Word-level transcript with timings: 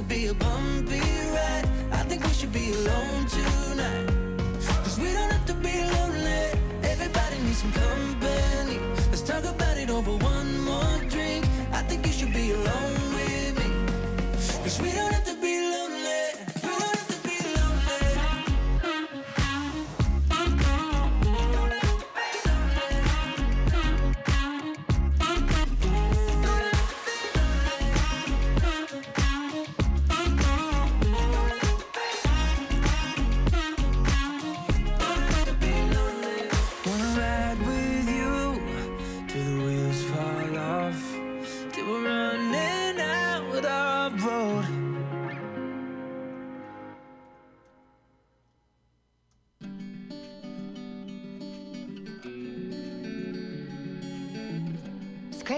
To 0.00 0.06
be 0.06 0.28
a 0.28 0.34
bumpy 0.34 0.98
ride. 0.98 1.68
I 1.92 2.02
think 2.08 2.24
we 2.24 2.30
should 2.30 2.52
be 2.54 2.72
alone 2.72 3.26
tonight. 3.26 3.49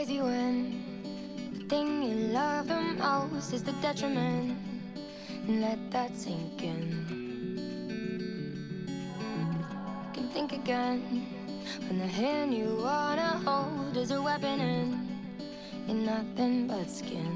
Crazy 0.05 0.20
when 0.20 0.83
the 1.55 1.64
thing 1.67 2.03
you 2.03 2.14
love 2.33 2.67
the 2.67 2.81
most 2.81 3.53
is 3.53 3.62
the 3.62 3.70
detriment. 3.81 4.58
And 5.47 5.61
let 5.61 5.78
that 5.92 6.17
sink 6.17 6.61
in. 6.61 6.83
You 10.05 10.12
can 10.12 10.28
think 10.30 10.53
again 10.55 11.27
when 11.86 11.98
the 11.98 12.06
hand 12.06 12.53
you 12.53 12.80
wanna 12.83 13.41
hold 13.45 13.97
is 13.97 14.11
a 14.11 14.20
weapon 14.20 14.58
and 15.89 16.05
nothing 16.05 16.67
but 16.67 16.91
skin. 16.91 17.33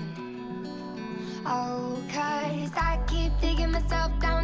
Oh, 1.47 1.97
cause 2.13 2.73
I 2.75 2.99
keep 3.07 3.31
digging 3.41 3.71
myself 3.71 4.11
down 4.19 4.36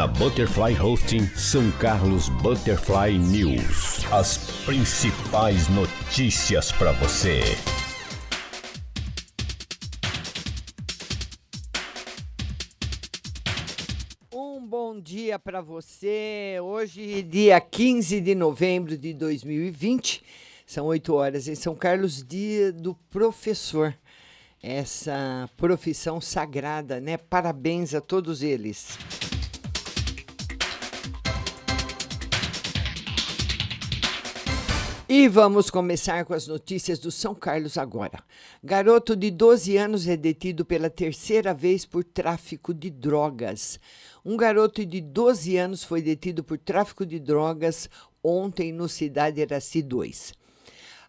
na 0.00 0.06
Butterfly 0.06 0.80
Hosting 0.80 1.26
São 1.36 1.70
Carlos 1.72 2.30
Butterfly 2.30 3.18
News. 3.18 4.10
As 4.10 4.38
principais 4.64 5.68
notícias 5.68 6.72
para 6.72 6.92
você. 6.92 7.42
Um 14.32 14.66
bom 14.66 14.98
dia 14.98 15.38
para 15.38 15.60
você. 15.60 16.56
Hoje, 16.62 17.22
dia 17.22 17.60
15 17.60 18.22
de 18.22 18.34
novembro 18.34 18.96
de 18.96 19.12
2020, 19.12 20.22
são 20.64 20.86
8 20.86 21.12
horas 21.12 21.46
em 21.46 21.54
São 21.54 21.74
Carlos, 21.74 22.24
dia 22.26 22.72
do 22.72 22.94
professor. 23.10 23.94
Essa 24.62 25.46
profissão 25.58 26.22
sagrada, 26.22 27.02
né? 27.02 27.18
Parabéns 27.18 27.94
a 27.94 28.00
todos 28.00 28.42
eles. 28.42 28.98
E 35.12 35.26
vamos 35.26 35.70
começar 35.70 36.24
com 36.24 36.32
as 36.32 36.46
notícias 36.46 37.00
do 37.00 37.10
São 37.10 37.34
Carlos 37.34 37.76
agora. 37.76 38.22
Garoto 38.62 39.16
de 39.16 39.28
12 39.28 39.76
anos 39.76 40.06
é 40.06 40.16
detido 40.16 40.64
pela 40.64 40.88
terceira 40.88 41.52
vez 41.52 41.84
por 41.84 42.04
tráfico 42.04 42.72
de 42.72 42.90
drogas. 42.90 43.80
Um 44.24 44.36
garoto 44.36 44.86
de 44.86 45.00
12 45.00 45.56
anos 45.56 45.82
foi 45.82 46.00
detido 46.00 46.44
por 46.44 46.58
tráfico 46.58 47.04
de 47.04 47.18
drogas 47.18 47.90
ontem 48.22 48.72
no 48.72 48.88
Cidade 48.88 49.40
Iraci 49.40 49.82
2. 49.82 50.32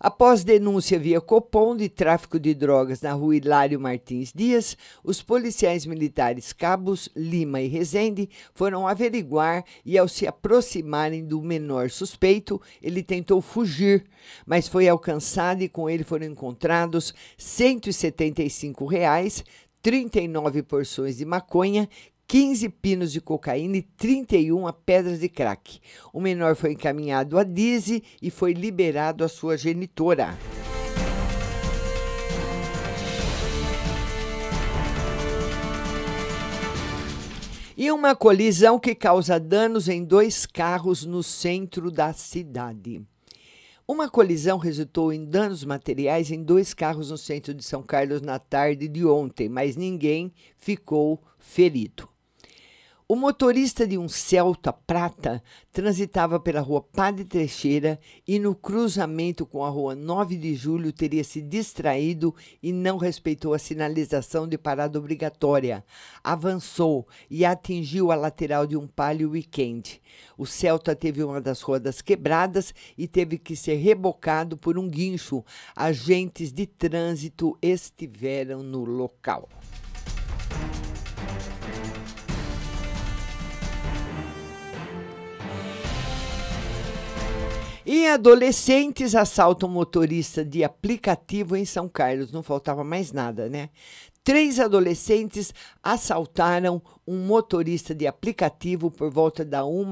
Após 0.03 0.44
denúncia 0.44 0.98
via 0.98 1.21
Copom 1.21 1.75
de 1.75 1.88
tráfico 1.88 2.39
de 2.39 2.56
drogas 2.56 3.03
na 3.03 3.13
rua 3.13 3.36
Hilário 3.36 3.80
Martins 3.80 4.33
Dias, 4.33 4.75
os 5.03 5.21
policiais 5.21 5.86
militares 5.86 6.51
Cabos, 6.51 7.07
Lima 7.15 7.62
e 7.62 7.68
Rezende 7.68 8.27
foram 8.51 8.88
averiguar 8.88 9.63
e, 9.86 10.00
ao 10.00 10.07
se 10.07 10.25
aproximarem 10.25 11.24
do 11.24 11.39
menor 11.39 11.92
suspeito, 11.92 12.59
ele 12.81 13.03
tentou 13.03 13.44
fugir, 13.44 14.03
mas 14.44 14.68
foi 14.68 14.89
alcançado 14.89 15.62
e 15.62 15.69
com 15.69 15.88
ele 15.88 16.03
foram 16.03 16.25
encontrados 16.25 17.13
175 17.38 18.88
reais, 18.88 19.45
39 19.83 20.63
porções 20.63 21.18
de 21.18 21.25
maconha 21.25 21.88
15 22.31 22.69
pinos 22.69 23.12
de 23.12 23.19
cocaína 23.19 23.75
e 23.75 23.81
31 23.81 24.72
pedras 24.86 25.19
de 25.19 25.28
crack. 25.28 25.81
O 26.13 26.22
menor 26.22 26.56
foi 26.56 26.72
encaminhado 26.72 27.38
a 27.38 27.44
Dise 27.44 28.01
e 28.22 28.31
foi 28.31 28.54
liberado 28.54 29.25
à 29.25 29.28
sua 29.28 29.57
genitora. 29.57 30.38
E 37.75 37.92
uma 37.92 38.16
colisão 38.16 38.80
que 38.80 38.95
causa 38.95 39.38
danos 39.38 39.89
em 39.89 40.01
dois 40.01 40.45
carros 40.45 41.06
no 41.06 41.22
centro 41.22 41.92
da 41.92 42.13
cidade. 42.13 43.01
Uma 43.86 44.10
colisão 44.10 44.57
resultou 44.57 45.12
em 45.12 45.25
danos 45.25 45.66
materiais 45.66 46.31
em 46.31 46.42
dois 46.42 46.74
carros 46.74 47.12
no 47.12 47.18
centro 47.18 47.54
de 47.54 47.62
São 47.62 47.84
Carlos 47.84 48.22
na 48.22 48.39
tarde 48.39 48.88
de 48.88 49.06
ontem, 49.06 49.50
mas 49.50 49.75
ninguém 49.75 50.31
ficou 50.56 51.22
ferido. 51.38 52.11
O 53.12 53.16
motorista 53.18 53.86
de 53.86 53.98
um 53.98 54.08
Celta 54.08 54.72
prata 54.72 55.44
transitava 55.69 56.40
pela 56.40 56.62
rua 56.62 56.81
Padre 56.81 57.25
Teixeira 57.25 58.00
e 58.25 58.40
no 58.40 58.56
cruzamento 58.56 59.46
com 59.46 59.66
a 59.66 59.69
rua 59.69 59.94
9 59.94 60.38
de 60.38 60.56
Julho 60.56 60.94
teria 60.94 61.22
se 61.22 61.42
distraído 61.42 62.34
e 62.63 62.72
não 62.72 62.96
respeitou 62.96 63.54
a 63.54 63.60
sinalização 63.60 64.48
de 64.48 64.58
parada 64.58 64.98
obrigatória. 64.98 65.84
Avançou 66.24 67.06
e 67.30 67.44
atingiu 67.44 68.13
a 68.13 68.16
lateral 68.16 68.66
de 68.66 68.78
um 68.78 68.88
Palio 68.88 69.31
Weekend. 69.31 70.02
O 70.38 70.46
Celta 70.46 70.96
teve 70.96 71.22
uma 71.22 71.42
das 71.42 71.60
rodas 71.60 72.02
quebradas 72.02 72.74
e 72.98 73.10
teve 73.10 73.38
que 73.38 73.58
ser 73.58 73.75
rebocado 73.75 74.56
por 74.56 74.78
um 74.78 74.88
guincho. 74.88 75.44
Agentes 75.75 76.54
de 76.54 76.66
trânsito 76.66 77.58
estiveram 77.62 78.63
no 78.63 78.86
local. 78.86 79.50
E 87.94 88.08
adolescentes 88.08 89.16
assaltam 89.16 89.68
motorista 89.68 90.46
de 90.46 90.64
aplicativo 90.64 91.58
em 91.58 91.66
São 91.66 91.90
Carlos. 91.90 92.32
Não 92.32 92.42
faltava 92.42 92.86
mais 92.86 93.12
nada, 93.12 93.50
né? 93.50 93.70
Três 94.24 94.62
adolescentes 94.62 95.54
assaltaram 95.84 96.82
um 97.06 97.18
motorista 97.18 97.94
de 97.94 98.08
aplicativo 98.08 98.90
por 98.90 99.12
volta 99.12 99.44
da 99.44 99.66
1 99.66 99.84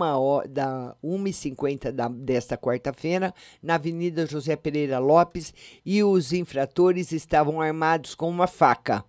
da 0.47 0.95
1h50 1.03 1.91
da, 1.91 2.07
desta 2.07 2.57
quarta-feira, 2.57 3.33
na 3.61 3.75
Avenida 3.75 4.25
José 4.25 4.55
Pereira 4.55 4.97
Lopes, 4.97 5.53
e 5.85 6.01
os 6.01 6.31
infratores 6.31 7.11
estavam 7.11 7.59
armados 7.59 8.15
com 8.15 8.29
uma 8.29 8.47
faca. 8.47 9.03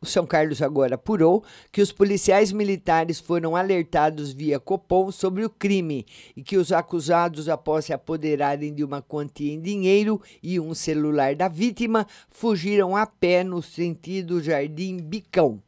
O 0.00 0.06
São 0.06 0.24
Carlos 0.24 0.62
agora 0.62 0.94
apurou 0.94 1.42
que 1.72 1.82
os 1.82 1.90
policiais 1.90 2.52
militares 2.52 3.18
foram 3.18 3.56
alertados 3.56 4.32
via 4.32 4.60
Copom 4.60 5.10
sobre 5.10 5.44
o 5.44 5.50
crime 5.50 6.06
e 6.36 6.42
que 6.42 6.56
os 6.56 6.70
acusados, 6.70 7.48
após 7.48 7.86
se 7.86 7.92
apoderarem 7.92 8.72
de 8.72 8.84
uma 8.84 9.02
quantia 9.02 9.52
em 9.52 9.60
dinheiro 9.60 10.22
e 10.40 10.60
um 10.60 10.72
celular 10.72 11.34
da 11.34 11.48
vítima, 11.48 12.06
fugiram 12.30 12.94
a 12.94 13.06
pé 13.06 13.42
no 13.42 13.60
sentido 13.60 14.40
Jardim 14.40 14.98
Bicão. 14.98 15.60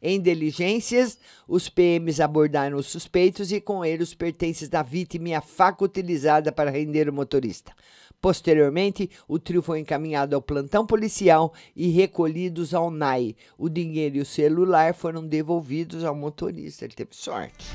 Em 0.00 0.20
diligências, 0.20 1.18
os 1.48 1.68
PMs 1.68 2.20
abordaram 2.20 2.76
os 2.76 2.86
suspeitos 2.86 3.50
e 3.50 3.60
com 3.60 3.84
eles 3.84 4.10
os 4.10 4.14
pertences 4.14 4.68
da 4.68 4.82
vítima 4.82 5.30
e 5.30 5.34
a 5.34 5.40
faca 5.40 5.84
utilizada 5.84 6.52
para 6.52 6.70
render 6.70 7.08
o 7.08 7.12
motorista. 7.12 7.72
Posteriormente, 8.22 9.10
o 9.26 9.36
trio 9.36 9.60
foi 9.60 9.80
encaminhado 9.80 10.36
ao 10.36 10.40
plantão 10.40 10.86
policial 10.86 11.52
e 11.74 11.88
recolhidos 11.88 12.72
ao 12.72 12.88
NAI. 12.88 13.34
O 13.58 13.68
dinheiro 13.68 14.18
e 14.18 14.20
o 14.20 14.24
celular 14.24 14.94
foram 14.94 15.26
devolvidos 15.26 16.04
ao 16.04 16.14
motorista. 16.14 16.84
Ele 16.84 16.94
teve 16.94 17.10
sorte. 17.16 17.66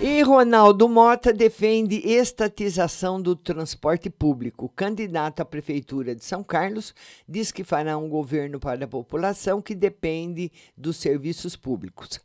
E 0.00 0.22
Ronaldo 0.22 0.88
Mota 0.88 1.32
defende 1.32 1.96
estatização 1.96 3.20
do 3.20 3.34
transporte 3.34 4.08
público. 4.08 4.66
O 4.66 4.68
candidato 4.68 5.40
à 5.40 5.44
prefeitura 5.44 6.14
de 6.14 6.24
São 6.24 6.44
Carlos 6.44 6.94
diz 7.28 7.50
que 7.50 7.64
fará 7.64 7.98
um 7.98 8.08
governo 8.08 8.60
para 8.60 8.84
a 8.84 8.88
população 8.88 9.60
que 9.60 9.74
depende 9.74 10.52
dos 10.76 10.98
serviços 10.98 11.56
públicos. 11.56 12.20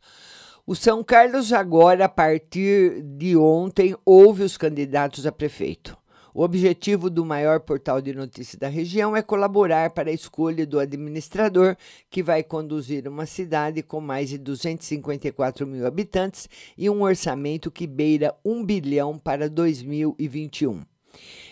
O 0.70 0.74
São 0.76 1.02
Carlos, 1.02 1.52
agora, 1.52 2.04
a 2.04 2.08
partir 2.08 3.02
de 3.02 3.36
ontem, 3.36 3.96
ouve 4.04 4.44
os 4.44 4.56
candidatos 4.56 5.26
a 5.26 5.32
prefeito. 5.32 5.98
O 6.32 6.44
objetivo 6.44 7.10
do 7.10 7.24
maior 7.24 7.58
portal 7.58 8.00
de 8.00 8.14
notícias 8.14 8.54
da 8.54 8.68
região 8.68 9.16
é 9.16 9.20
colaborar 9.20 9.90
para 9.90 10.10
a 10.10 10.12
escolha 10.12 10.64
do 10.64 10.78
administrador 10.78 11.76
que 12.08 12.22
vai 12.22 12.44
conduzir 12.44 13.08
uma 13.08 13.26
cidade 13.26 13.82
com 13.82 14.00
mais 14.00 14.28
de 14.28 14.38
254 14.38 15.66
mil 15.66 15.84
habitantes 15.84 16.48
e 16.78 16.88
um 16.88 17.02
orçamento 17.02 17.68
que 17.68 17.84
beira 17.84 18.32
1 18.44 18.64
bilhão 18.64 19.18
para 19.18 19.50
2021. 19.50 20.82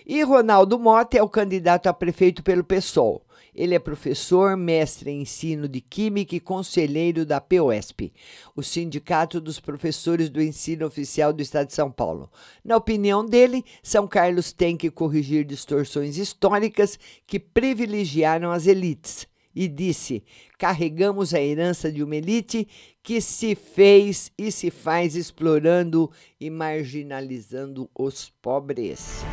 E 0.06 0.22
Ronaldo 0.22 0.78
Mota 0.78 1.18
é 1.18 1.22
o 1.24 1.28
candidato 1.28 1.88
a 1.88 1.92
prefeito 1.92 2.40
pelo 2.44 2.62
PSOL. 2.62 3.24
Ele 3.58 3.74
é 3.74 3.78
professor, 3.80 4.56
mestre 4.56 5.10
em 5.10 5.22
ensino 5.22 5.66
de 5.66 5.80
Química 5.80 6.36
e 6.36 6.38
conselheiro 6.38 7.26
da 7.26 7.40
POSP, 7.40 8.12
o 8.54 8.62
Sindicato 8.62 9.40
dos 9.40 9.58
Professores 9.58 10.30
do 10.30 10.40
Ensino 10.40 10.86
Oficial 10.86 11.32
do 11.32 11.42
Estado 11.42 11.66
de 11.66 11.74
São 11.74 11.90
Paulo. 11.90 12.30
Na 12.64 12.76
opinião 12.76 13.26
dele, 13.26 13.64
São 13.82 14.06
Carlos 14.06 14.52
tem 14.52 14.76
que 14.76 14.92
corrigir 14.92 15.44
distorções 15.44 16.18
históricas 16.18 17.00
que 17.26 17.40
privilegiaram 17.40 18.52
as 18.52 18.68
elites. 18.68 19.26
E 19.52 19.66
disse: 19.66 20.22
carregamos 20.56 21.34
a 21.34 21.40
herança 21.40 21.90
de 21.90 22.00
uma 22.00 22.14
elite 22.14 22.68
que 23.02 23.20
se 23.20 23.56
fez 23.56 24.30
e 24.38 24.52
se 24.52 24.70
faz 24.70 25.16
explorando 25.16 26.08
e 26.40 26.48
marginalizando 26.48 27.90
os 27.92 28.30
pobres. 28.40 29.24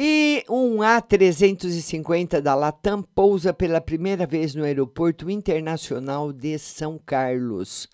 E 0.00 0.44
um 0.48 0.76
A350 0.76 2.40
da 2.40 2.54
Latam 2.54 3.02
pousa 3.02 3.52
pela 3.52 3.80
primeira 3.80 4.28
vez 4.28 4.54
no 4.54 4.62
Aeroporto 4.62 5.28
Internacional 5.28 6.32
de 6.32 6.56
São 6.56 7.00
Carlos. 7.04 7.88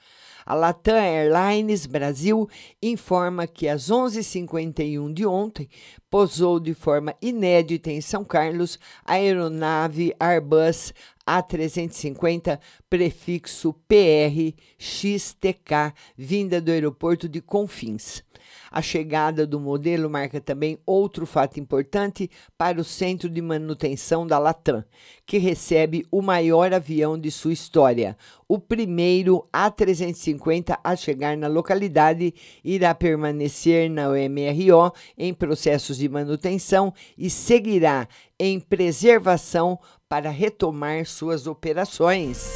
A 0.44 0.52
Latam 0.52 0.96
Airlines 0.96 1.87
Brasil 1.87 2.46
informa 2.82 3.46
que 3.46 3.66
às 3.66 3.88
11h51 3.88 5.14
de 5.14 5.25
ontem 5.25 5.66
pousou 6.11 6.61
de 6.61 6.75
forma 6.75 7.16
inédita 7.23 7.90
em 7.90 8.02
São 8.02 8.23
Carlos 8.23 8.78
a 9.02 9.14
aeronave 9.14 10.14
Airbus 10.20 10.92
A350 11.26 12.61
prefixo 12.90 13.73
PR 13.88 14.54
XTK 14.76 15.94
vinda 16.14 16.61
do 16.61 16.70
aeroporto 16.70 17.26
de 17.30 17.40
Confins. 17.40 18.23
A 18.70 18.82
chegada 18.82 19.46
do 19.46 19.60
modelo 19.60 20.10
marca 20.10 20.40
também 20.40 20.78
outro 20.84 21.26
fato 21.26 21.60
importante 21.60 22.30
para 22.56 22.80
o 22.80 22.84
centro 22.84 23.28
de 23.28 23.40
manutenção 23.40 24.26
da 24.26 24.38
Latam, 24.38 24.84
que 25.26 25.38
recebe 25.38 26.06
o 26.10 26.20
maior 26.20 26.72
avião 26.72 27.18
de 27.18 27.30
sua 27.30 27.52
história. 27.52 28.16
O 28.48 28.58
primeiro 28.58 29.48
A350 29.52 30.78
a 30.82 30.96
chegar 30.96 31.36
na 31.36 31.48
localidade 31.48 32.34
irá 32.62 32.94
permanecer 32.94 33.90
na 33.90 34.08
MRO 34.08 34.92
em 35.16 35.32
processos 35.32 35.96
de 35.96 36.08
manutenção 36.08 36.92
e 37.16 37.30
seguirá 37.30 38.08
em 38.38 38.60
preservação 38.60 39.78
para 40.08 40.30
retomar 40.30 41.06
suas 41.06 41.46
operações. 41.46 42.54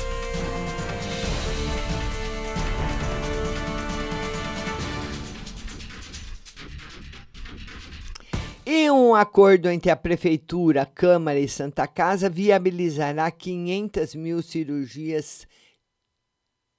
E 8.71 8.91
um 8.91 9.15
acordo 9.15 9.71
entre 9.71 9.91
a 9.91 9.97
Prefeitura, 9.97 10.85
Câmara 10.85 11.41
e 11.41 11.49
Santa 11.49 11.87
Casa 11.87 12.29
viabilizará 12.29 13.31
500 13.31 14.15
mil 14.15 14.43
cirurgias 14.43 15.47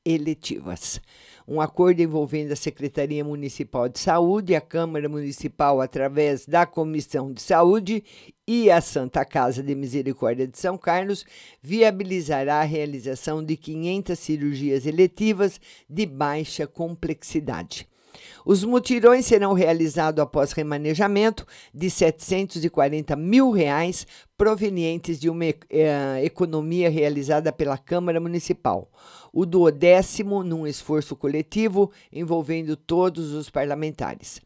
eletivas. 0.06 1.02
Um 1.48 1.60
acordo 1.60 2.00
envolvendo 2.00 2.52
a 2.52 2.56
Secretaria 2.56 3.26
Municipal 3.26 3.90
de 3.90 3.98
Saúde, 3.98 4.54
a 4.54 4.62
Câmara 4.62 5.10
Municipal, 5.10 5.82
através 5.82 6.46
da 6.46 6.64
Comissão 6.64 7.34
de 7.34 7.42
Saúde, 7.42 8.04
e 8.48 8.70
a 8.70 8.82
Santa 8.82 9.26
Casa 9.26 9.64
de 9.64 9.74
Misericórdia 9.74 10.46
de 10.46 10.60
São 10.60 10.78
Carlos, 10.78 11.26
viabilizará 11.60 12.58
a 12.60 12.66
realização 12.66 13.44
de 13.44 13.58
500 13.58 14.20
cirurgias 14.20 14.86
eletivas 14.86 15.60
de 15.90 16.06
baixa 16.06 16.68
complexidade. 16.68 17.90
Os 18.52 18.64
mutirões 18.64 19.28
serão 19.28 19.54
realizados 19.54 20.20
após 20.20 20.54
remanejamento 20.54 21.46
de 21.72 21.88
740 21.88 23.16
mil 23.16 23.52
reais 23.52 24.08
provenientes 24.36 25.20
de 25.20 25.30
uma 25.30 25.46
eh, 25.46 26.22
economia 26.24 26.90
realizada 26.90 27.54
pela 27.54 27.78
Câmara 27.78 28.20
Municipal. 28.20 28.90
O 29.32 29.46
duodécimo 29.46 30.44
num 30.44 30.66
esforço 30.66 31.16
coletivo 31.16 31.92
envolvendo 32.12 32.76
todos 32.76 33.34
os 33.34 33.52
parlamentares. 33.52 34.42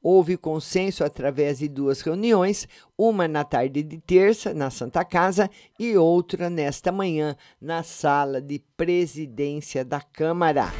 Houve 0.00 0.36
consenso 0.36 1.02
através 1.02 1.58
de 1.58 1.66
duas 1.66 2.00
reuniões, 2.00 2.68
uma 2.96 3.26
na 3.26 3.42
tarde 3.42 3.82
de 3.82 3.98
terça, 3.98 4.54
na 4.54 4.70
Santa 4.70 5.04
Casa, 5.04 5.50
e 5.76 5.96
outra 5.96 6.48
nesta 6.48 6.92
manhã, 6.92 7.36
na 7.60 7.82
sala 7.82 8.40
de 8.40 8.62
presidência 8.76 9.84
da 9.84 10.00
Câmara. 10.00 10.70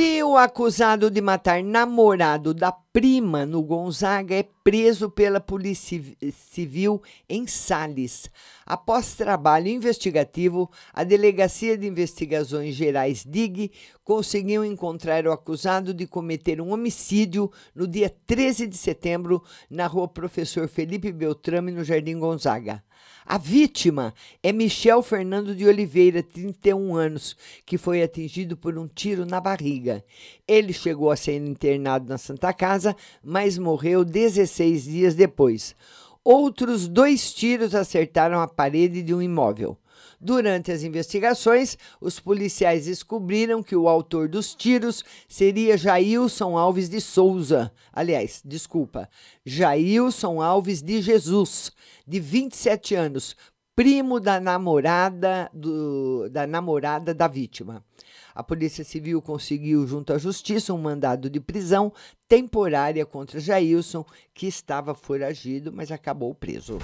E 0.00 0.22
o 0.22 0.36
acusado 0.36 1.10
de 1.10 1.20
matar 1.20 1.60
namorado 1.60 2.54
da 2.54 2.70
prima 2.70 3.44
no 3.44 3.60
Gonzaga 3.60 4.32
é 4.32 4.48
preso 4.62 5.10
pela 5.10 5.40
Polícia 5.40 6.00
Civil 6.30 7.02
em 7.28 7.48
Sales. 7.48 8.30
Após 8.64 9.16
trabalho 9.16 9.66
investigativo, 9.66 10.70
a 10.94 11.02
Delegacia 11.02 11.76
de 11.76 11.88
Investigações 11.88 12.76
Gerais 12.76 13.24
DIG 13.24 13.72
conseguiu 14.04 14.64
encontrar 14.64 15.26
o 15.26 15.32
acusado 15.32 15.92
de 15.92 16.06
cometer 16.06 16.60
um 16.60 16.72
homicídio 16.72 17.50
no 17.74 17.88
dia 17.88 18.08
13 18.08 18.68
de 18.68 18.76
setembro 18.76 19.42
na 19.68 19.88
rua 19.88 20.06
Professor 20.06 20.68
Felipe 20.68 21.10
Beltrame, 21.10 21.72
no 21.72 21.82
Jardim 21.82 22.20
Gonzaga. 22.20 22.84
A 23.24 23.36
vítima 23.36 24.14
é 24.42 24.52
Michel 24.52 25.02
Fernando 25.02 25.54
de 25.54 25.66
Oliveira, 25.66 26.22
31 26.22 26.96
anos, 26.96 27.36
que 27.66 27.76
foi 27.76 28.02
atingido 28.02 28.56
por 28.56 28.78
um 28.78 28.88
tiro 28.88 29.26
na 29.26 29.40
barriga. 29.40 30.02
Ele 30.46 30.72
chegou 30.72 31.10
a 31.10 31.16
ser 31.16 31.36
internado 31.36 32.08
na 32.08 32.16
Santa 32.16 32.52
Casa, 32.52 32.96
mas 33.22 33.58
morreu 33.58 34.04
16 34.04 34.84
dias 34.84 35.14
depois. 35.14 35.76
Outros 36.24 36.88
dois 36.88 37.32
tiros 37.32 37.74
acertaram 37.74 38.40
a 38.40 38.48
parede 38.48 39.02
de 39.02 39.14
um 39.14 39.20
imóvel. 39.20 39.78
Durante 40.20 40.72
as 40.72 40.82
investigações, 40.82 41.78
os 42.00 42.18
policiais 42.18 42.86
descobriram 42.86 43.62
que 43.62 43.76
o 43.76 43.88
autor 43.88 44.28
dos 44.28 44.52
tiros 44.52 45.04
seria 45.28 45.78
Jailson 45.78 46.58
Alves 46.58 46.88
de 46.88 47.00
Souza. 47.00 47.72
Aliás, 47.92 48.42
desculpa, 48.44 49.08
Jailson 49.44 50.42
Alves 50.42 50.82
de 50.82 51.00
Jesus, 51.00 51.70
de 52.04 52.18
27 52.18 52.96
anos, 52.96 53.36
primo 53.76 54.18
da 54.18 54.40
namorada 54.40 55.48
do, 55.54 56.28
da 56.30 56.48
namorada 56.48 57.14
da 57.14 57.28
vítima. 57.28 57.84
A 58.34 58.42
Polícia 58.42 58.84
Civil 58.84 59.22
conseguiu, 59.22 59.86
junto 59.86 60.12
à 60.12 60.18
Justiça, 60.18 60.74
um 60.74 60.78
mandado 60.78 61.30
de 61.30 61.38
prisão 61.38 61.92
temporária 62.28 63.06
contra 63.06 63.38
Jailson, 63.38 64.04
que 64.34 64.48
estava 64.48 64.94
foragido, 64.94 65.72
mas 65.72 65.92
acabou 65.92 66.34
preso. 66.34 66.78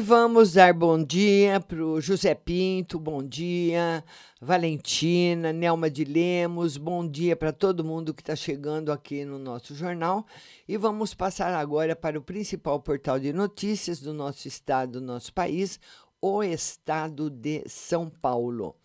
Vamos 0.00 0.54
dar 0.54 0.72
bom 0.72 1.02
dia 1.02 1.60
para 1.60 1.84
o 1.84 2.00
José 2.00 2.34
Pinto, 2.34 2.98
bom 2.98 3.22
dia, 3.22 4.02
Valentina, 4.40 5.52
Nelma 5.52 5.90
de 5.90 6.04
Lemos, 6.04 6.78
bom 6.78 7.06
dia 7.06 7.36
para 7.36 7.52
todo 7.52 7.84
mundo 7.84 8.14
que 8.14 8.22
está 8.22 8.34
chegando 8.34 8.90
aqui 8.90 9.26
no 9.26 9.38
nosso 9.38 9.74
jornal. 9.74 10.26
E 10.66 10.78
vamos 10.78 11.12
passar 11.12 11.52
agora 11.54 11.94
para 11.94 12.18
o 12.18 12.22
principal 12.22 12.80
portal 12.80 13.20
de 13.20 13.30
notícias 13.32 14.00
do 14.00 14.14
nosso 14.14 14.48
estado, 14.48 14.92
do 14.92 15.00
nosso 15.02 15.34
país, 15.34 15.78
o 16.20 16.42
estado 16.42 17.28
de 17.28 17.62
São 17.66 18.08
Paulo. 18.08 18.76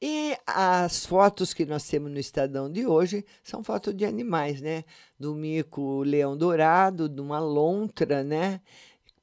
E 0.00 0.36
as 0.46 1.04
fotos 1.06 1.54
que 1.54 1.64
nós 1.64 1.86
temos 1.86 2.10
no 2.10 2.18
Estadão 2.18 2.70
de 2.70 2.86
hoje 2.86 3.24
são 3.42 3.62
fotos 3.62 3.94
de 3.96 4.04
animais, 4.04 4.60
né? 4.60 4.84
Do 5.18 5.34
mico 5.34 6.02
leão 6.02 6.36
dourado, 6.36 7.08
de 7.08 7.20
uma 7.20 7.38
lontra, 7.38 8.22
né? 8.22 8.60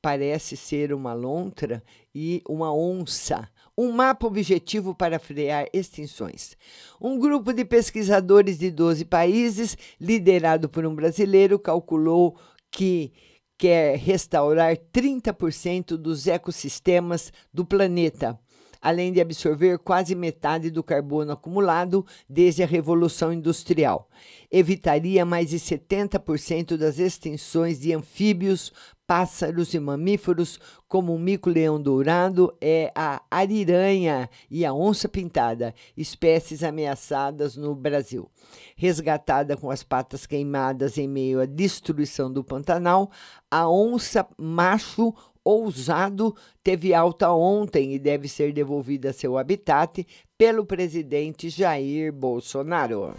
Parece 0.01 0.57
ser 0.57 0.93
uma 0.93 1.13
lontra 1.13 1.83
e 2.13 2.41
uma 2.47 2.73
onça. 2.73 3.47
Um 3.77 3.91
mapa 3.91 4.27
objetivo 4.27 4.93
para 4.93 5.19
frear 5.19 5.67
extinções. 5.73 6.57
Um 6.99 7.17
grupo 7.17 7.53
de 7.53 7.63
pesquisadores 7.63 8.57
de 8.57 8.69
12 8.69 9.05
países, 9.05 9.77
liderado 9.99 10.67
por 10.67 10.85
um 10.85 10.93
brasileiro, 10.93 11.57
calculou 11.57 12.37
que 12.69 13.13
quer 13.57 13.97
restaurar 13.97 14.75
30% 14.75 15.95
dos 15.95 16.27
ecossistemas 16.27 17.31
do 17.53 17.65
planeta 17.65 18.39
além 18.81 19.13
de 19.13 19.21
absorver 19.21 19.77
quase 19.77 20.15
metade 20.15 20.71
do 20.71 20.83
carbono 20.83 21.31
acumulado 21.31 22.03
desde 22.27 22.63
a 22.63 22.65
Revolução 22.65 23.31
Industrial. 23.31 24.09
Evitaria 24.49 25.23
mais 25.23 25.51
de 25.51 25.59
70% 25.59 26.75
das 26.75 26.97
extinções 26.97 27.79
de 27.79 27.93
anfíbios, 27.93 28.73
pássaros 29.11 29.73
e 29.73 29.79
mamíferos, 29.79 30.57
como 30.87 31.13
o 31.13 31.19
mico-leão 31.19 31.81
dourado, 31.81 32.55
é 32.61 32.93
a 32.95 33.21
ariranha 33.29 34.29
e 34.49 34.65
a 34.65 34.73
onça 34.73 35.09
pintada, 35.09 35.75
espécies 35.97 36.63
ameaçadas 36.63 37.57
no 37.57 37.75
Brasil. 37.75 38.31
Resgatada 38.73 39.57
com 39.57 39.69
as 39.69 39.83
patas 39.83 40.25
queimadas 40.25 40.97
em 40.97 41.09
meio 41.09 41.41
à 41.41 41.45
destruição 41.45 42.31
do 42.31 42.41
Pantanal, 42.41 43.11
a 43.51 43.69
onça 43.69 44.25
macho 44.37 45.13
ousado 45.43 46.33
teve 46.63 46.93
alta 46.93 47.33
ontem 47.33 47.93
e 47.93 47.99
deve 47.99 48.29
ser 48.29 48.53
devolvida 48.53 49.09
a 49.09 49.13
seu 49.13 49.37
habitat 49.37 50.07
pelo 50.37 50.65
presidente 50.65 51.49
Jair 51.49 52.13
Bolsonaro. 52.13 53.13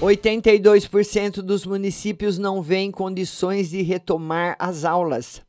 82% 0.00 1.36
dos 1.40 1.64
municípios 1.64 2.36
não 2.36 2.60
vêem 2.60 2.90
condições 2.90 3.70
de 3.70 3.80
retomar 3.80 4.54
as 4.58 4.84
aulas. 4.84 5.40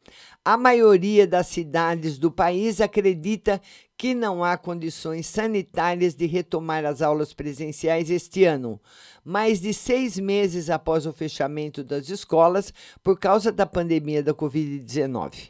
A 0.44 0.56
maioria 0.56 1.28
das 1.28 1.48
cidades 1.48 2.18
do 2.18 2.32
país 2.32 2.80
acredita 2.80 3.62
que 3.98 4.14
não 4.14 4.46
há 4.46 4.56
condições 4.56 5.28
sanitárias 5.28 6.16
de 6.16 6.26
retomar 6.26 6.86
as 6.86 7.02
aulas 7.02 7.34
presenciais 7.34 8.10
este 8.10 8.46
ano, 8.46 8.80
mais 9.26 9.60
de 9.60 9.74
seis 9.74 10.18
meses 10.18 10.70
após 10.70 11.06
o 11.06 11.12
fechamento 11.12 11.84
das 11.84 12.10
escolas 12.10 12.74
por 13.04 13.20
causa 13.20 13.52
da 13.52 13.66
pandemia 13.66 14.24
da 14.24 14.34
Covid-19. 14.34 15.50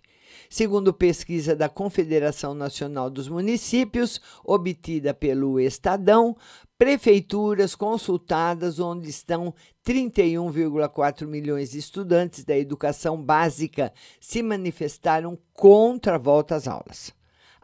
Segundo 0.50 0.94
pesquisa 0.94 1.56
da 1.56 1.68
Confederação 1.68 2.54
Nacional 2.54 3.10
dos 3.10 3.28
Municípios, 3.28 4.22
obtida 4.46 5.14
pelo 5.14 5.60
Estadão, 5.60 6.38
prefeituras 6.78 7.76
consultadas, 7.76 8.80
onde 8.80 9.10
estão 9.10 9.54
31,4 9.86 11.26
milhões 11.26 11.72
de 11.72 11.80
estudantes 11.80 12.44
da 12.44 12.58
educação 12.58 13.22
básica, 13.22 13.92
se 14.20 14.44
manifestaram 14.44 15.38
contra 15.54 16.16
a 16.16 16.20
volta 16.20 16.56
às 16.56 16.68
aulas 16.68 17.18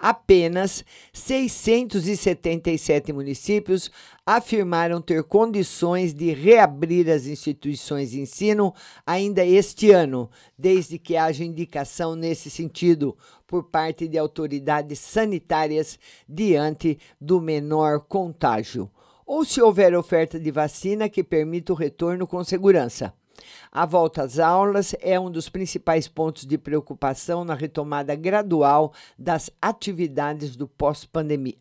apenas 0.03 0.83
677 1.13 3.13
municípios 3.13 3.89
afirmaram 4.25 5.01
ter 5.01 5.23
condições 5.23 6.13
de 6.13 6.33
reabrir 6.33 7.09
as 7.09 7.25
instituições 7.25 8.11
de 8.11 8.19
ensino 8.19 8.73
ainda 9.05 9.45
este 9.45 9.91
ano, 9.91 10.29
desde 10.57 10.99
que 10.99 11.15
haja 11.15 11.45
indicação 11.45 12.17
nesse 12.17 12.49
sentido 12.49 13.15
por 13.47 13.63
parte 13.63 14.05
de 14.05 14.17
autoridades 14.17 14.99
sanitárias 14.99 15.97
diante 16.27 16.99
do 17.19 17.39
menor 17.39 18.01
contágio. 18.01 18.91
Ou 19.25 19.45
se 19.45 19.61
houver 19.61 19.95
oferta 19.95 20.39
de 20.39 20.51
vacina 20.51 21.09
que 21.09 21.23
permita 21.23 21.73
o 21.73 21.75
retorno 21.75 22.27
com 22.27 22.43
segurança. 22.43 23.13
A 23.71 23.85
volta 23.85 24.23
às 24.23 24.39
aulas 24.39 24.95
é 25.01 25.19
um 25.19 25.31
dos 25.31 25.49
principais 25.49 26.07
pontos 26.07 26.45
de 26.45 26.57
preocupação 26.57 27.43
na 27.43 27.55
retomada 27.55 28.15
gradual 28.15 28.93
das 29.17 29.49
atividades 29.61 30.55
do 30.55 30.67
pós-pandemia. 30.67 31.57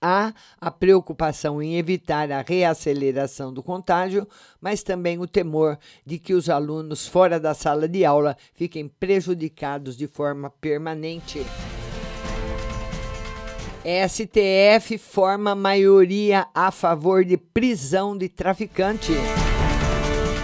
há 0.00 0.34
a 0.60 0.70
preocupação 0.70 1.62
em 1.62 1.78
evitar 1.78 2.30
a 2.30 2.42
reaceleração 2.42 3.52
do 3.52 3.62
contágio, 3.62 4.28
mas 4.60 4.82
também 4.82 5.18
o 5.18 5.26
temor 5.26 5.78
de 6.04 6.18
que 6.18 6.34
os 6.34 6.50
alunos 6.50 7.06
fora 7.08 7.40
da 7.40 7.54
sala 7.54 7.88
de 7.88 8.04
aula 8.04 8.36
fiquem 8.54 8.86
prejudicados 8.86 9.96
de 9.96 10.06
forma 10.06 10.50
permanente. 10.50 11.40
STF 13.86 14.98
forma 14.98 15.54
maioria 15.54 16.48
a 16.52 16.72
favor 16.72 17.24
de 17.24 17.36
prisão 17.36 18.18
de 18.18 18.28
traficante. 18.28 19.12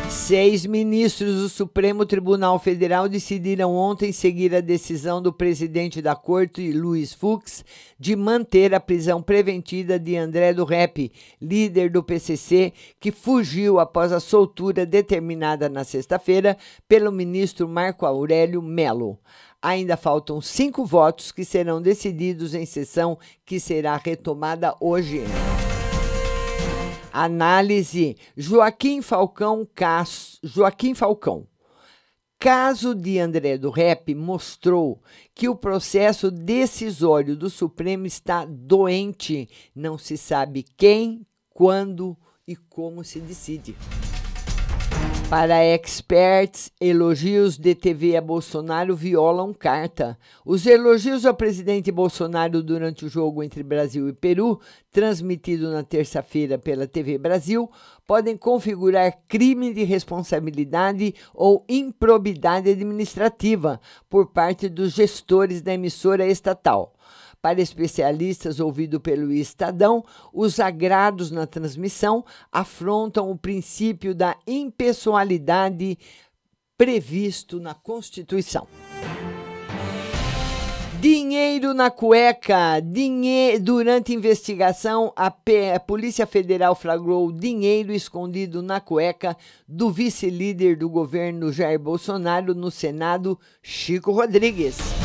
Seis 0.08 0.64
ministros 0.64 1.34
do 1.40 1.48
Supremo 1.48 2.06
Tribunal 2.06 2.56
Federal 2.60 3.08
decidiram 3.08 3.74
ontem 3.74 4.12
seguir 4.12 4.54
a 4.54 4.60
decisão 4.60 5.20
do 5.20 5.32
presidente 5.32 6.00
da 6.00 6.14
corte, 6.14 6.70
Luiz 6.70 7.12
Fux, 7.12 7.64
de 7.98 8.14
manter 8.14 8.72
a 8.76 8.78
prisão 8.78 9.20
preventiva 9.20 9.98
de 9.98 10.16
André 10.16 10.52
do 10.52 10.64
Rep, 10.64 11.10
líder 11.40 11.90
do 11.90 12.00
PCC, 12.00 12.72
que 13.00 13.10
fugiu 13.10 13.80
após 13.80 14.12
a 14.12 14.20
soltura 14.20 14.86
determinada 14.86 15.68
na 15.68 15.82
sexta-feira 15.82 16.56
pelo 16.86 17.10
ministro 17.10 17.68
Marco 17.68 18.06
Aurélio 18.06 18.62
Melo. 18.62 19.18
Ainda 19.62 19.96
faltam 19.96 20.40
cinco 20.40 20.84
votos 20.84 21.30
que 21.30 21.44
serão 21.44 21.80
decididos 21.80 22.52
em 22.52 22.66
sessão 22.66 23.16
que 23.46 23.60
será 23.60 23.96
retomada 23.96 24.74
hoje. 24.80 25.22
Análise 27.12 28.16
Joaquim 28.36 29.00
Falcão. 29.00 29.68
Joaquim 30.42 30.94
Falcão. 30.94 31.46
Caso 32.40 32.92
de 32.92 33.20
André 33.20 33.56
do 33.56 33.70
Rep 33.70 34.12
mostrou 34.16 35.00
que 35.32 35.48
o 35.48 35.54
processo 35.54 36.28
decisório 36.28 37.36
do 37.36 37.48
Supremo 37.48 38.04
está 38.04 38.44
doente. 38.44 39.48
Não 39.72 39.96
se 39.96 40.16
sabe 40.16 40.64
quem, 40.76 41.24
quando 41.50 42.16
e 42.48 42.56
como 42.56 43.04
se 43.04 43.20
decide. 43.20 43.76
Para 45.32 45.64
experts, 45.64 46.70
elogios 46.78 47.56
de 47.56 47.74
TV 47.74 48.18
a 48.18 48.20
Bolsonaro 48.20 48.94
violam 48.94 49.54
carta. 49.54 50.18
Os 50.44 50.66
elogios 50.66 51.24
ao 51.24 51.32
presidente 51.32 51.90
Bolsonaro 51.90 52.62
durante 52.62 53.06
o 53.06 53.08
jogo 53.08 53.42
entre 53.42 53.62
Brasil 53.62 54.10
e 54.10 54.12
Peru, 54.12 54.60
transmitido 54.90 55.70
na 55.70 55.82
terça-feira 55.82 56.58
pela 56.58 56.86
TV 56.86 57.16
Brasil, 57.16 57.70
podem 58.06 58.36
configurar 58.36 59.20
crime 59.26 59.72
de 59.72 59.84
responsabilidade 59.84 61.14
ou 61.32 61.64
improbidade 61.66 62.68
administrativa 62.68 63.80
por 64.10 64.32
parte 64.32 64.68
dos 64.68 64.92
gestores 64.92 65.62
da 65.62 65.72
emissora 65.72 66.26
estatal. 66.26 66.91
Para 67.42 67.60
especialistas 67.60 68.60
ouvido 68.60 69.00
pelo 69.00 69.32
Estadão, 69.32 70.04
os 70.32 70.60
agrados 70.60 71.32
na 71.32 71.44
transmissão 71.44 72.24
afrontam 72.52 73.28
o 73.28 73.36
princípio 73.36 74.14
da 74.14 74.36
impessoalidade 74.46 75.98
previsto 76.78 77.58
na 77.58 77.74
Constituição. 77.74 78.68
Dinheiro 81.00 81.74
na 81.74 81.90
cueca. 81.90 82.78
Dinhe... 82.78 83.58
Durante 83.58 84.14
investigação, 84.14 85.12
a, 85.16 85.28
P... 85.28 85.72
a 85.72 85.80
Polícia 85.80 86.28
Federal 86.28 86.76
flagrou 86.76 87.32
dinheiro 87.32 87.92
escondido 87.92 88.62
na 88.62 88.80
cueca 88.80 89.36
do 89.66 89.90
vice-líder 89.90 90.76
do 90.76 90.88
governo 90.88 91.52
Jair 91.52 91.80
Bolsonaro 91.80 92.54
no 92.54 92.70
Senado, 92.70 93.36
Chico 93.60 94.12
Rodrigues. 94.12 95.01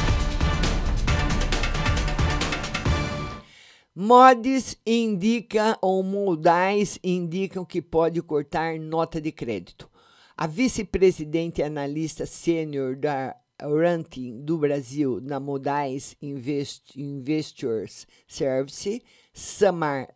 Mods 4.00 4.78
indica 4.86 5.76
ou 5.82 6.04
modais 6.04 7.00
indicam 7.04 7.66
que 7.66 7.82
pode 7.82 8.22
cortar 8.22 8.80
nota 8.80 9.20
de 9.20 9.32
crédito. 9.32 9.90
A 10.38 10.46
vice-presidente 10.46 11.62
e 11.62 11.64
analista 11.64 12.24
sênior 12.28 12.96
da 12.96 13.36
Ranking 13.60 14.42
do 14.42 14.56
Brasil 14.60 15.20
na 15.20 15.40
Modais 15.40 16.16
Invest 16.22 16.96
Investors 16.96 18.06
Service, 18.28 19.02
Samar 19.34 20.14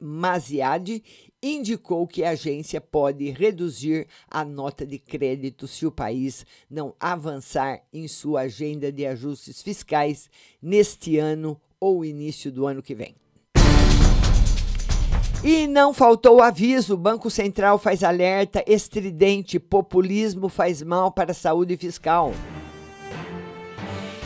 Maziad, 0.00 1.02
indicou 1.42 2.06
que 2.06 2.22
a 2.22 2.30
agência 2.30 2.80
pode 2.80 3.30
reduzir 3.30 4.06
a 4.30 4.44
nota 4.44 4.86
de 4.86 5.00
crédito 5.00 5.66
se 5.66 5.84
o 5.84 5.90
país 5.90 6.46
não 6.70 6.94
avançar 7.00 7.82
em 7.92 8.06
sua 8.06 8.42
agenda 8.42 8.92
de 8.92 9.04
ajustes 9.04 9.60
fiscais 9.60 10.30
neste 10.62 11.18
ano 11.18 11.60
ou 11.80 12.04
início 12.04 12.52
do 12.52 12.64
ano 12.64 12.80
que 12.80 12.94
vem. 12.94 13.16
E 15.46 15.66
não 15.66 15.92
faltou 15.92 16.40
aviso: 16.40 16.94
o 16.94 16.96
Banco 16.96 17.30
Central 17.30 17.78
faz 17.78 18.02
alerta 18.02 18.64
estridente: 18.66 19.60
populismo 19.60 20.48
faz 20.48 20.82
mal 20.82 21.12
para 21.12 21.32
a 21.32 21.34
saúde 21.34 21.76
fiscal. 21.76 22.32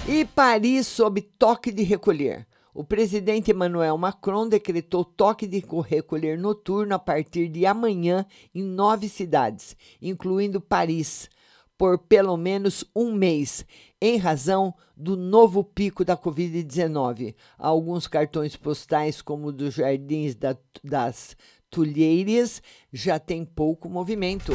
E 0.06 0.24
Paris 0.24 0.86
sob 0.86 1.20
toque 1.20 1.72
de 1.72 1.82
recolher. 1.82 2.46
O 2.72 2.84
presidente 2.84 3.50
Emmanuel 3.50 3.98
Macron 3.98 4.48
decretou 4.48 5.04
toque 5.04 5.44
de 5.44 5.64
recolher 5.88 6.38
noturno 6.38 6.94
a 6.94 6.98
partir 7.00 7.48
de 7.48 7.66
amanhã 7.66 8.24
em 8.54 8.62
nove 8.62 9.08
cidades, 9.08 9.76
incluindo 10.00 10.60
Paris, 10.60 11.28
por 11.76 11.98
pelo 11.98 12.36
menos 12.36 12.84
um 12.94 13.12
mês, 13.12 13.66
em 14.00 14.16
razão 14.16 14.74
do 14.96 15.16
novo 15.16 15.62
pico 15.62 16.04
da 16.04 16.16
Covid-19. 16.16 17.34
Alguns 17.58 18.06
cartões 18.06 18.56
postais, 18.56 19.20
como 19.20 19.48
o 19.48 19.52
dos 19.52 19.74
Jardins 19.74 20.34
da, 20.34 20.56
das 20.82 21.36
Tulheiras, 21.70 22.62
já 22.92 23.18
têm 23.18 23.44
pouco 23.44 23.88
movimento. 23.88 24.52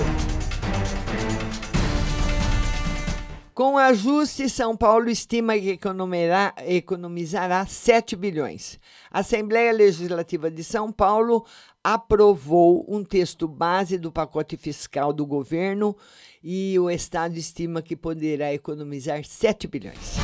Com 3.53 3.77
ajuste, 3.77 4.49
São 4.49 4.75
Paulo 4.75 5.11
estima 5.11 5.55
que 5.59 5.79
economizará 6.65 7.63
7 7.67 8.15
bilhões. 8.15 8.79
A 9.11 9.19
Assembleia 9.19 9.71
Legislativa 9.71 10.49
de 10.49 10.63
São 10.63 10.91
Paulo 10.91 11.45
aprovou 11.83 12.83
um 12.89 13.03
texto 13.03 13.47
base 13.47 13.99
do 13.99 14.11
pacote 14.11 14.57
fiscal 14.57 15.13
do 15.13 15.23
governo 15.23 15.95
e 16.43 16.79
o 16.79 16.89
Estado 16.89 17.37
estima 17.37 17.83
que 17.83 17.95
poderá 17.95 18.51
economizar 18.51 19.23
7 19.23 19.67
bilhões. 19.67 20.15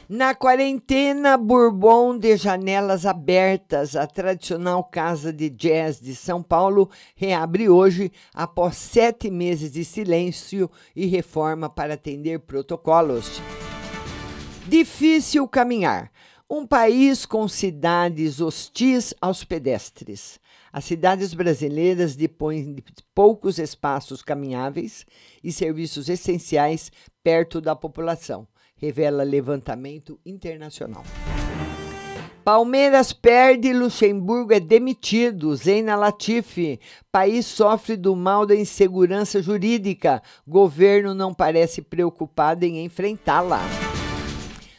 Na 0.07 0.35
quarentena, 0.35 1.35
Bourbon 1.35 2.15
de 2.15 2.37
Janelas 2.37 3.07
Abertas, 3.07 3.95
a 3.95 4.05
tradicional 4.05 4.83
casa 4.83 5.33
de 5.33 5.49
jazz 5.49 5.99
de 5.99 6.15
São 6.15 6.43
Paulo, 6.43 6.91
reabre 7.15 7.67
hoje 7.67 8.11
após 8.31 8.77
sete 8.77 9.31
meses 9.31 9.71
de 9.71 9.83
silêncio 9.83 10.69
e 10.95 11.07
reforma 11.07 11.67
para 11.67 11.95
atender 11.95 12.41
protocolos. 12.41 13.41
Difícil 14.67 15.47
caminhar. 15.47 16.11
Um 16.47 16.67
país 16.67 17.25
com 17.25 17.47
cidades 17.47 18.39
hostis 18.39 19.15
aos 19.19 19.43
pedestres. 19.43 20.39
As 20.75 20.83
cidades 20.83 21.33
brasileiras 21.33 22.17
dispõem 22.17 22.73
de 22.73 22.83
poucos 23.13 23.59
espaços 23.59 24.21
caminháveis 24.21 25.05
e 25.41 25.49
serviços 25.49 26.09
essenciais 26.09 26.91
perto 27.23 27.61
da 27.61 27.73
população 27.73 28.45
revela 28.75 29.23
levantamento 29.23 30.19
internacional. 30.25 31.05
Palmeiras 32.43 33.13
perde, 33.13 33.71
Luxemburgo 33.71 34.51
é 34.51 34.59
demitido. 34.59 35.55
Zeina 35.55 35.95
Latifi. 35.95 36.77
País 37.09 37.45
sofre 37.45 37.95
do 37.95 38.13
mal 38.13 38.45
da 38.45 38.53
insegurança 38.53 39.41
jurídica. 39.41 40.21
Governo 40.45 41.13
não 41.13 41.33
parece 41.33 41.81
preocupado 41.81 42.65
em 42.65 42.83
enfrentá-la. 42.83 43.61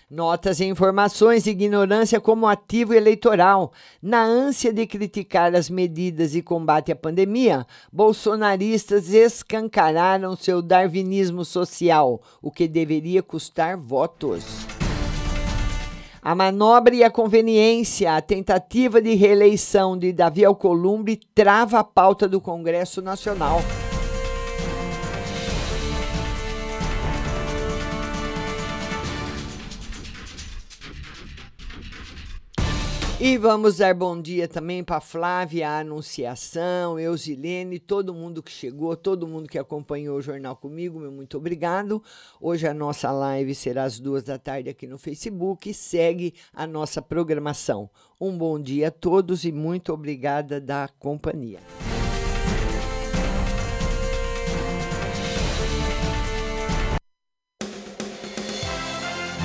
Notas 0.09 0.61
e 0.61 0.65
informações 0.65 1.43
de 1.43 1.51
ignorância 1.51 2.21
como 2.21 2.47
ativo 2.47 2.95
eleitoral. 2.95 3.73
Na 4.01 4.23
ânsia 4.23 4.73
de 4.73 4.87
criticar 4.87 5.53
as 5.53 5.69
medidas 5.69 6.31
de 6.31 6.43
combate 6.43 6.93
à 6.93 6.97
pandemia, 6.97 7.67
bolsonaristas 7.93 9.13
escancararam 9.13 10.37
seu 10.37 10.63
darwinismo 10.63 11.45
social, 11.45 12.23
o 12.41 12.53
que 12.53 12.69
deveria 12.69 13.21
custar 13.21 13.77
votos. 13.77 14.45
A 16.23 16.37
manobra 16.37 16.95
e 16.95 17.03
a 17.03 17.11
conveniência, 17.11 18.15
a 18.15 18.21
tentativa 18.21 19.03
de 19.03 19.13
reeleição 19.15 19.99
de 19.99 20.13
Davi 20.13 20.45
Alcolumbre 20.45 21.19
trava 21.35 21.81
a 21.81 21.85
pauta 21.85 22.29
do 22.29 22.41
Congresso 22.41 23.03
Nacional. 23.03 23.61
E 33.19 33.39
vamos 33.39 33.79
dar 33.79 33.95
bom 33.95 34.21
dia 34.21 34.47
também 34.47 34.85
para 34.85 35.01
Flávia, 35.01 35.71
a 35.71 35.79
Anunciação, 35.79 37.01
Eusilene, 37.01 37.79
todo 37.79 38.13
mundo 38.13 38.43
que 38.43 38.53
chegou, 38.53 38.95
todo 38.95 39.27
mundo 39.27 39.49
que 39.49 39.59
acompanhou 39.59 40.19
o 40.19 40.21
jornal 40.21 40.55
comigo, 40.55 41.01
meu 41.01 41.11
muito 41.11 41.39
obrigado. 41.39 42.03
Hoje 42.39 42.69
a 42.69 42.75
nossa 42.75 43.11
live 43.11 43.55
será 43.55 43.85
às 43.85 43.99
duas 43.99 44.23
da 44.23 44.39
tarde 44.39 44.69
aqui 44.69 44.87
no 44.87 44.99
Facebook 44.99 45.73
segue 45.73 46.35
a 46.53 46.67
nossa 46.67 47.01
programação. 47.01 47.89
Um 48.21 48.37
bom 48.37 48.61
dia 48.61 48.89
a 48.89 48.91
todos 48.91 49.47
e 49.47 49.51
muito 49.51 49.95
obrigada 49.95 50.61
da 50.61 50.87
companhia. 50.99 51.61